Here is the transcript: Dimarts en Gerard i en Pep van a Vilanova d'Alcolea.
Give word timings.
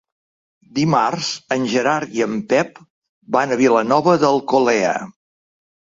Dimarts 0.77 1.27
en 1.57 1.67
Gerard 1.75 2.17
i 2.19 2.25
en 2.27 2.39
Pep 2.53 2.81
van 3.39 3.53
a 3.53 3.59
Vilanova 3.61 4.17
d'Alcolea. 4.25 4.95